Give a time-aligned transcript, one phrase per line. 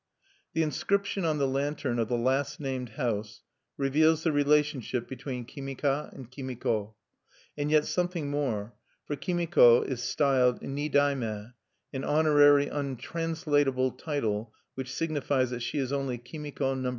[0.53, 3.43] The inscription on the lantern of the last named house
[3.77, 6.95] reveals the relationship between Kimika and Kimiko,
[7.55, 8.73] and yet something more;
[9.05, 11.49] for Kimiko is styled Ni dai me,
[11.93, 16.89] an honorary untranslatable title which signifies that she is only Kimiko No.2.